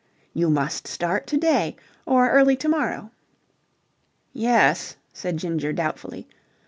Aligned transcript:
"You 0.33 0.49
must 0.49 0.87
start 0.87 1.27
to 1.27 1.37
day. 1.37 1.75
Or 2.07 2.31
early 2.31 2.55
to 2.55 2.67
morrow." 2.67 3.11
"Yes," 4.33 4.95
said 5.13 5.37
Ginger 5.37 5.73
doubtfully. 5.73 6.27